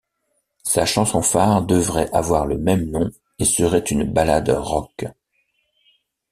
Sa 0.63 0.87
chanson-phare 0.87 1.61
devrait 1.61 2.09
avoir 2.11 2.47
le 2.47 2.57
même 2.57 2.89
nom 2.89 3.11
et 3.37 3.45
serait 3.45 3.77
une 3.87 4.03
ballade 4.03 4.49
rock. 4.49 5.05